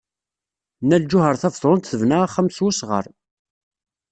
Nna 0.83 0.97
Lǧuheṛ 1.03 1.35
Tabetṛunt 1.41 1.89
tebna 1.89 2.17
axxam 2.23 2.47
s 2.51 2.57
wesɣar. 2.63 3.05